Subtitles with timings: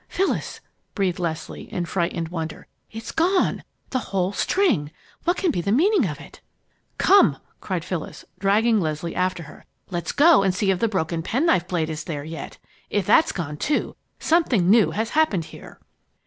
[0.07, 0.61] "Phyllis!"
[0.95, 2.65] breathed Leslie, in frightened wonder.
[2.91, 4.89] "It's gone the whole string!
[5.25, 6.41] What can be the meaning of it?"
[6.97, 9.63] "Come!" cried Phyllis, dragging Leslie after her.
[9.91, 12.57] "Let's go and see if the broken penknife blade is there yet.
[12.89, 15.79] If that's gone, too, something new has happened here!"